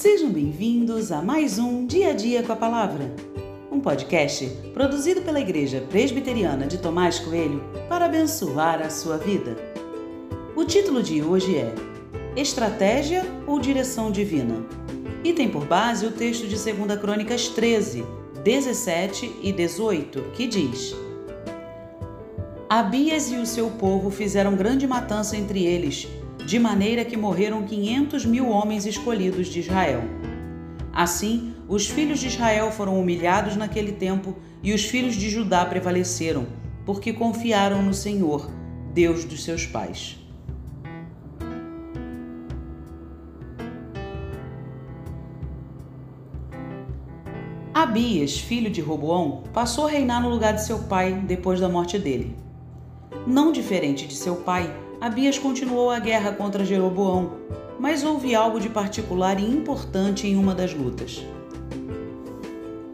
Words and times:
Sejam 0.00 0.30
bem-vindos 0.30 1.10
a 1.10 1.20
mais 1.20 1.58
um 1.58 1.84
Dia 1.84 2.10
a 2.10 2.12
Dia 2.12 2.44
com 2.44 2.52
a 2.52 2.56
Palavra, 2.56 3.12
um 3.68 3.80
podcast 3.80 4.46
produzido 4.72 5.22
pela 5.22 5.40
Igreja 5.40 5.84
Presbiteriana 5.90 6.68
de 6.68 6.78
Tomás 6.78 7.18
Coelho 7.18 7.64
para 7.88 8.04
abençoar 8.04 8.80
a 8.80 8.90
sua 8.90 9.16
vida. 9.18 9.56
O 10.54 10.64
título 10.64 11.02
de 11.02 11.20
hoje 11.20 11.56
é 11.56 11.74
Estratégia 12.36 13.26
ou 13.44 13.58
Direção 13.58 14.12
Divina? 14.12 14.64
E 15.24 15.32
tem 15.32 15.50
por 15.50 15.66
base 15.66 16.06
o 16.06 16.12
texto 16.12 16.46
de 16.46 16.54
2 16.54 17.00
Crônicas 17.00 17.48
13, 17.48 18.06
17 18.44 19.40
e 19.42 19.50
18, 19.50 20.22
que 20.32 20.46
diz: 20.46 20.94
Abias 22.70 23.32
e 23.32 23.34
o 23.34 23.44
seu 23.44 23.68
povo 23.68 24.12
fizeram 24.12 24.54
grande 24.54 24.86
matança 24.86 25.36
entre 25.36 25.66
eles 25.66 26.06
de 26.48 26.58
maneira 26.58 27.04
que 27.04 27.14
morreram 27.14 27.64
quinhentos 27.64 28.24
mil 28.24 28.48
homens 28.48 28.86
escolhidos 28.86 29.48
de 29.48 29.60
Israel. 29.60 30.00
Assim, 30.90 31.52
os 31.68 31.86
filhos 31.86 32.20
de 32.20 32.28
Israel 32.28 32.72
foram 32.72 32.98
humilhados 32.98 33.54
naquele 33.54 33.92
tempo 33.92 34.34
e 34.62 34.72
os 34.72 34.82
filhos 34.82 35.14
de 35.14 35.28
Judá 35.28 35.62
prevaleceram, 35.66 36.46
porque 36.86 37.12
confiaram 37.12 37.82
no 37.82 37.92
Senhor, 37.92 38.50
Deus 38.94 39.26
dos 39.26 39.44
seus 39.44 39.66
pais. 39.66 40.16
Abias, 47.74 48.38
filho 48.38 48.70
de 48.70 48.80
Roboão, 48.80 49.42
passou 49.52 49.86
a 49.86 49.90
reinar 49.90 50.22
no 50.22 50.30
lugar 50.30 50.54
de 50.54 50.64
seu 50.64 50.78
pai 50.84 51.12
depois 51.12 51.60
da 51.60 51.68
morte 51.68 51.98
dele. 51.98 52.34
Não 53.26 53.52
diferente 53.52 54.06
de 54.06 54.14
seu 54.14 54.36
pai, 54.36 54.87
Abias 55.00 55.38
continuou 55.38 55.90
a 55.90 56.00
guerra 56.00 56.32
contra 56.32 56.64
Jeroboão, 56.64 57.30
mas 57.78 58.02
houve 58.02 58.34
algo 58.34 58.58
de 58.58 58.68
particular 58.68 59.38
e 59.38 59.44
importante 59.44 60.26
em 60.26 60.34
uma 60.34 60.56
das 60.56 60.74
lutas. 60.74 61.24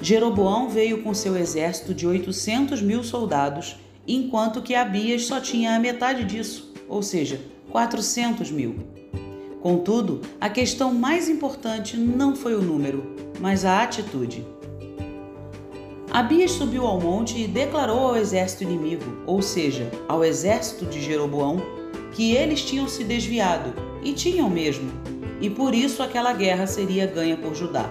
Jeroboão 0.00 0.68
veio 0.68 1.02
com 1.02 1.12
seu 1.12 1.36
exército 1.36 1.92
de 1.92 2.06
800 2.06 2.80
mil 2.82 3.02
soldados, 3.02 3.76
enquanto 4.06 4.62
que 4.62 4.76
Abias 4.76 5.26
só 5.26 5.40
tinha 5.40 5.74
a 5.74 5.78
metade 5.80 6.22
disso, 6.22 6.72
ou 6.88 7.02
seja, 7.02 7.40
400 7.72 8.48
mil. 8.52 8.76
Contudo, 9.60 10.20
a 10.40 10.48
questão 10.48 10.94
mais 10.94 11.28
importante 11.28 11.96
não 11.96 12.36
foi 12.36 12.54
o 12.54 12.62
número, 12.62 13.16
mas 13.40 13.64
a 13.64 13.82
atitude. 13.82 14.46
Abias 16.12 16.52
subiu 16.52 16.86
ao 16.86 17.00
monte 17.00 17.42
e 17.42 17.48
declarou 17.48 17.98
ao 17.98 18.16
exército 18.16 18.62
inimigo, 18.62 19.04
ou 19.26 19.42
seja, 19.42 19.90
ao 20.06 20.24
exército 20.24 20.86
de 20.86 21.02
Jeroboão, 21.02 21.60
que 22.12 22.32
eles 22.34 22.62
tinham 22.62 22.88
se 22.88 23.04
desviado, 23.04 23.72
e 24.02 24.12
tinham 24.12 24.48
mesmo, 24.48 24.90
e 25.40 25.48
por 25.48 25.74
isso 25.74 26.02
aquela 26.02 26.32
guerra 26.32 26.66
seria 26.66 27.06
ganha 27.06 27.36
por 27.36 27.54
Judá. 27.54 27.90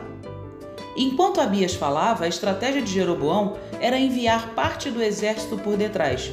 Enquanto 0.95 1.39
Abias 1.39 1.75
falava, 1.75 2.25
a 2.25 2.27
estratégia 2.27 2.81
de 2.81 2.91
Jeroboão 2.91 3.55
era 3.79 3.99
enviar 3.99 4.55
parte 4.55 4.89
do 4.89 5.01
exército 5.01 5.57
por 5.57 5.77
detrás. 5.77 6.31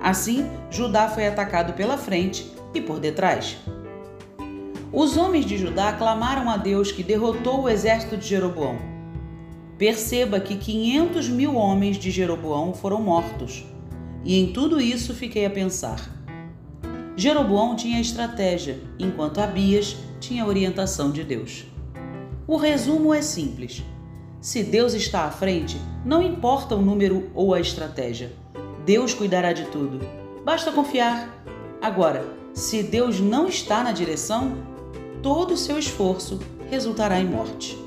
Assim, 0.00 0.48
Judá 0.70 1.08
foi 1.08 1.26
atacado 1.26 1.72
pela 1.72 1.98
frente 1.98 2.52
e 2.72 2.80
por 2.80 3.00
detrás. 3.00 3.56
Os 4.92 5.16
homens 5.16 5.44
de 5.44 5.58
Judá 5.58 5.92
clamaram 5.92 6.48
a 6.48 6.56
Deus 6.56 6.92
que 6.92 7.02
derrotou 7.02 7.62
o 7.62 7.68
exército 7.68 8.16
de 8.16 8.28
Jeroboão. 8.28 8.78
Perceba 9.76 10.38
que 10.38 10.56
500 10.56 11.28
mil 11.28 11.56
homens 11.56 11.96
de 11.96 12.12
Jeroboão 12.12 12.72
foram 12.72 13.02
mortos. 13.02 13.64
E 14.24 14.38
em 14.38 14.52
tudo 14.52 14.80
isso 14.80 15.12
fiquei 15.12 15.44
a 15.44 15.50
pensar: 15.50 15.98
Jeroboão 17.16 17.76
tinha 17.76 18.00
estratégia, 18.00 18.80
enquanto 18.98 19.40
Abias 19.40 19.96
tinha 20.18 20.44
orientação 20.44 21.12
de 21.12 21.22
Deus. 21.22 21.64
O 22.46 22.56
resumo 22.56 23.14
é 23.14 23.22
simples. 23.22 23.84
Se 24.40 24.64
Deus 24.64 24.94
está 24.94 25.24
à 25.24 25.30
frente, 25.30 25.80
não 26.04 26.20
importa 26.20 26.74
o 26.74 26.82
número 26.82 27.30
ou 27.34 27.54
a 27.54 27.60
estratégia. 27.60 28.32
Deus 28.84 29.14
cuidará 29.14 29.52
de 29.52 29.64
tudo. 29.66 30.00
Basta 30.44 30.72
confiar. 30.72 31.42
Agora, 31.80 32.24
se 32.52 32.82
Deus 32.82 33.20
não 33.20 33.46
está 33.46 33.82
na 33.82 33.92
direção, 33.92 34.58
todo 35.22 35.54
o 35.54 35.56
seu 35.56 35.78
esforço 35.78 36.40
resultará 36.68 37.20
em 37.20 37.26
morte. 37.26 37.83